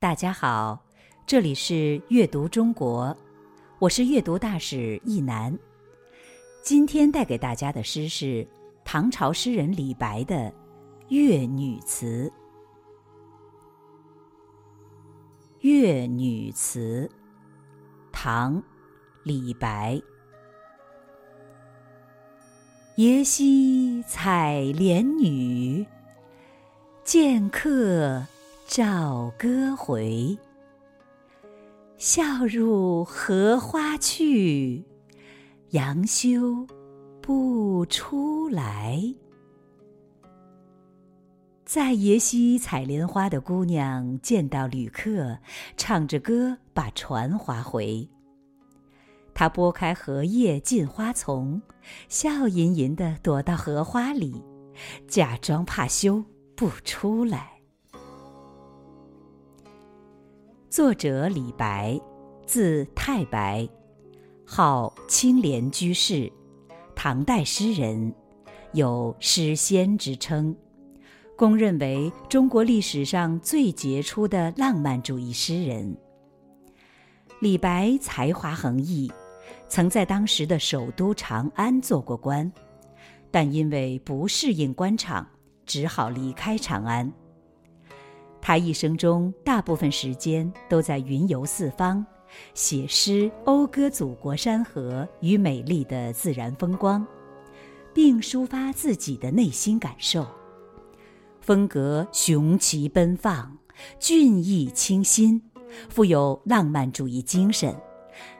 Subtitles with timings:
[0.00, 0.82] 大家好，
[1.26, 3.14] 这里是阅读中国，
[3.78, 5.58] 我是阅读大使易楠。
[6.62, 8.48] 今天带给大家的诗是
[8.82, 10.36] 唐朝诗人李白的
[11.10, 12.24] 《越女词》。
[15.60, 17.06] 《越女词》，
[18.10, 18.56] 唐·
[19.22, 20.00] 李白。
[22.96, 25.86] 耶溪采莲女，
[27.04, 28.24] 见客
[28.70, 30.38] 棹歌回。
[31.96, 34.84] 笑入荷花去，
[35.70, 36.64] 杨修
[37.20, 39.02] 不出来。
[41.64, 45.36] 在耶溪采莲花的姑娘见到旅客，
[45.76, 48.08] 唱着歌把船划回。
[49.34, 51.60] 他拨开荷叶进花丛，
[52.08, 54.40] 笑吟吟地躲到荷花里，
[55.08, 56.24] 假装怕羞
[56.54, 57.59] 不出来。
[60.80, 62.00] 作者李白，
[62.46, 63.68] 字太白，
[64.46, 66.32] 号青莲居士，
[66.96, 68.14] 唐代诗人，
[68.72, 70.56] 有诗仙之称，
[71.36, 75.94] 公认为中国历史上最杰出的浪漫主义诗人。
[77.40, 79.12] 李白才华横溢。
[79.68, 82.50] 曾在当时的首都长安做过官，
[83.30, 85.28] 但因为不适应官场，
[85.66, 87.12] 只好离开长安。
[88.40, 92.04] 他一生中大部分时间都在云游四方，
[92.54, 97.06] 写诗讴歌祖国山河与美丽的自然风光，
[97.92, 100.26] 并抒发自己的内心感受。
[101.40, 103.56] 风格雄奇奔放，
[103.98, 105.40] 俊逸清新，
[105.88, 107.74] 富有浪漫主义精神。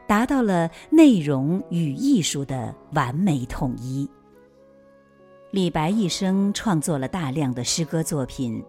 [0.06, 4.10] 达到了内容与艺术的完美统一。
[5.52, 8.60] 李白一生创作了大量的诗歌作品，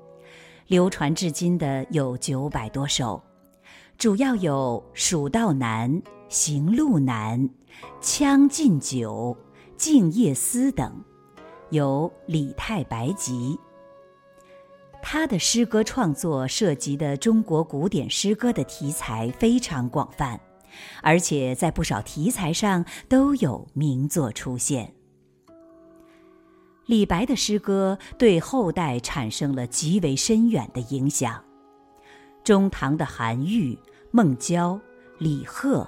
[0.67, 3.21] 流传至今的有九百多首，
[3.97, 5.91] 主要有《蜀道难》
[6.29, 7.39] 《行路难》
[7.99, 9.35] 《将进酒》
[9.75, 11.03] 《静夜思》等，
[11.69, 13.57] 有《李太白集》。
[15.01, 20.39] 他的诗歌创作涉及的中国古典诗歌的题材非常广泛。
[21.01, 24.93] 而且在不少题材上都有名作出现。
[26.91, 31.41] 李白的诗歌对后代产生了极为深远的影响。
[32.43, 33.79] 中唐的韩愈、
[34.11, 34.77] 孟郊、
[35.17, 35.87] 李贺，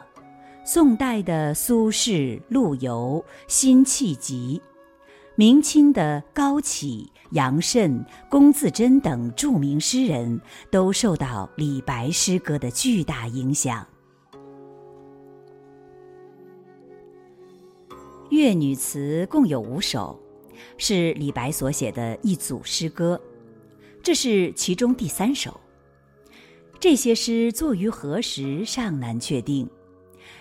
[0.63, 4.61] 宋代的苏轼、陆游、辛弃疾，
[5.35, 10.39] 明清的高启、杨慎、龚自珍等著名诗人，
[10.71, 13.85] 都受到李白诗歌的巨大影响。
[18.29, 20.17] 《越女词》共有五首，
[20.77, 23.19] 是李白所写的一组诗歌，
[24.01, 25.59] 这是其中第三首。
[26.79, 29.69] 这些诗作于何时尚难确定，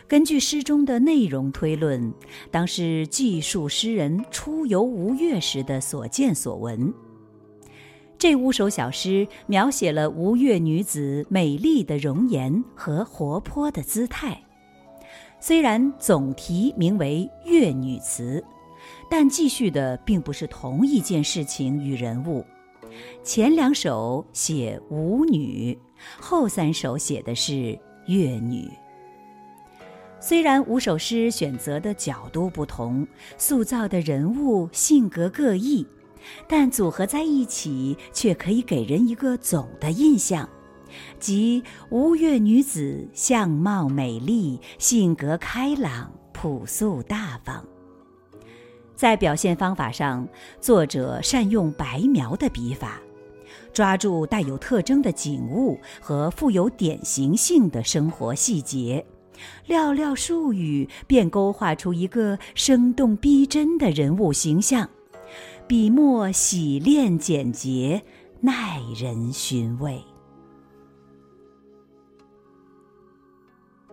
[0.08, 2.12] 根据诗中的内容推论，
[2.50, 6.92] 当是记述诗人出游吴越时的所见所闻。
[8.18, 14.40] 这五首小诗描写了吴越女子美丽的容颜和活泼的姿态。
[15.40, 18.40] 虽然总题名为《越女词》，
[19.10, 22.44] 但继续的并不是同一件事情与人物。
[23.22, 25.78] 前两首写舞女，
[26.20, 28.68] 后三首写的是乐女。
[30.20, 35.86] 虽然五首诗选择的角度不同，塑造的人物性格各异，
[36.46, 40.48] 但组合在一起却可以给人一个总的印象。
[41.18, 47.64] 即吴越女子相貌美丽，性格开朗，朴素大方。
[49.02, 50.24] 在表现方法上，
[50.60, 53.00] 作者善用白描的笔法，
[53.72, 59.04] 抓住带有特征的景物和富有典型性的生活细节，
[59.66, 64.88] 寥寥数语便勾画出一个生动逼真的人物形象，
[65.66, 68.00] 笔墨洗练简洁，
[68.40, 70.00] 耐人寻味。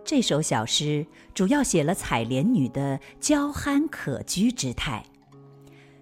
[0.04, 5.04] 这首小诗主要写了采莲女的娇憨可掬之态。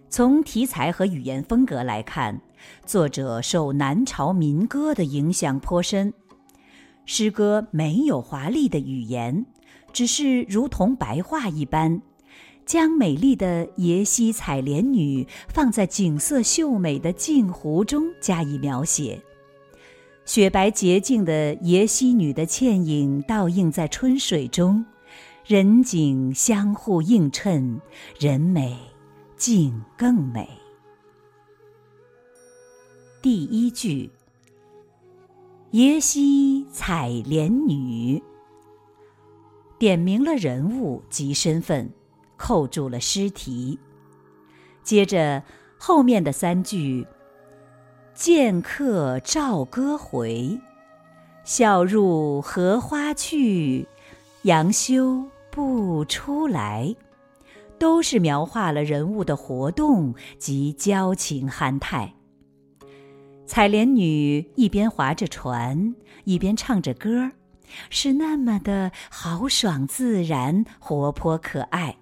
[0.08, 2.40] 从题材和语言风格来看，
[2.86, 6.12] 作者受南朝民歌的影响颇深。
[7.04, 9.44] 诗歌没有华丽的语言，
[9.92, 12.00] 只是如同白话一般，
[12.64, 19.20] 将美丽的耶溪采莲女放在景色秀美的镜湖中加以描写。
[20.28, 24.84] 雪白洁净的耶溪女的倩影倒映在春水中，
[25.46, 27.80] 人景相互映衬，
[28.20, 28.76] 人美
[29.38, 30.46] 景更美。
[33.22, 34.10] 第一句：
[35.70, 38.22] 耶溪采莲女，
[39.78, 41.90] 点明了人物及身份，
[42.36, 43.78] 扣住了诗题。
[44.82, 45.42] 接着
[45.78, 47.06] 后面的三句
[48.18, 50.58] ：“剑客棹歌回，
[51.44, 53.86] 笑入荷花去，
[54.42, 56.96] 杨修不出来。”
[57.78, 62.12] 都是描画了人物的活动及交情憨态。
[63.46, 65.94] 采莲女一边划着船，
[66.24, 67.30] 一边唱着歌，
[67.88, 71.96] 是那么的豪爽自然、活泼可爱，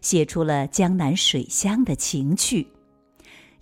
[0.00, 2.66] 写出了江南水乡的情趣。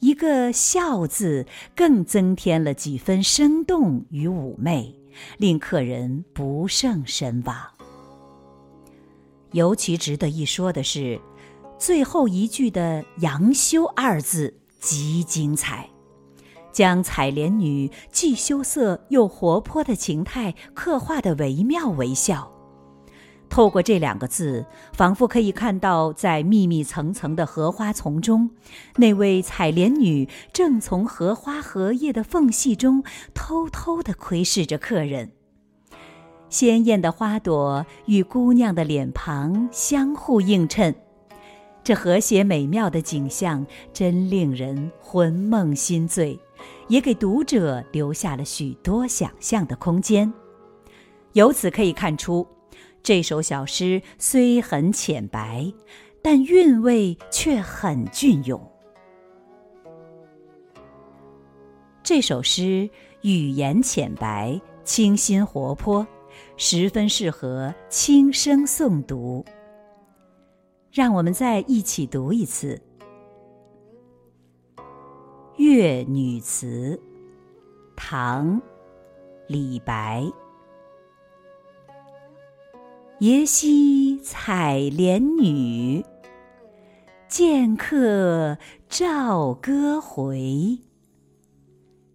[0.02, 1.46] 一个“笑”字，
[1.76, 4.92] 更增添了几分生动与妩媚，
[5.38, 7.56] 令客人不胜神往。
[9.52, 11.20] 尤其值得一说的是。
[11.78, 15.88] 最后一句的“杨修”二字极精彩，
[16.72, 22.48] 将采莲女既羞涩又活泼的情态刻画的惟妙惟肖。
[23.52, 24.64] 透过这两个字，
[24.94, 28.48] 仿佛可以看到，在密密层层的荷花丛中，
[28.96, 33.04] 那位采莲女正从荷花荷叶的缝隙中
[33.34, 35.32] 偷偷地窥视着客人。
[36.48, 40.94] 鲜艳的花朵与姑娘的脸庞相互映衬。
[41.84, 46.40] 这和谐美妙的景象真令人魂梦心醉，
[46.88, 50.32] 也给读者留下了许多想象的空间。
[51.34, 52.46] 由此可以看出，
[53.02, 55.72] 这首小诗虽很浅白，
[56.22, 58.60] 但韵味却很隽永。
[62.04, 62.88] 这首诗
[63.22, 66.06] 语言浅白、清新活泼，
[66.56, 69.44] 十分适合轻声诵读。
[70.92, 72.80] 让我们再一起读一次
[75.56, 76.96] 《越女词》，
[77.96, 78.60] 唐·
[79.48, 80.24] 李白。
[83.22, 86.04] 耶溪采莲女，
[87.28, 88.58] 剑客
[88.90, 90.76] 棹歌回。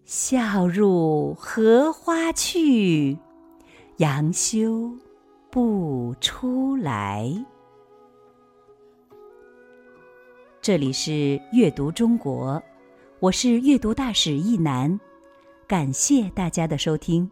[0.04, 3.16] 笑入荷花去，
[3.96, 4.92] 杨修
[5.50, 7.32] 不出来。
[10.60, 12.62] 这里是阅读中国，
[13.18, 15.00] 我是阅读大使一南，
[15.66, 17.30] 感谢大家的收听。